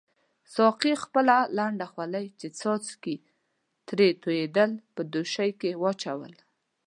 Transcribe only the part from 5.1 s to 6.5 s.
دوشۍ کې واچول.